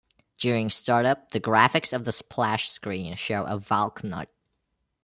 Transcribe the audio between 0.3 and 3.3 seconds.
During startup, the graphics of the splash screen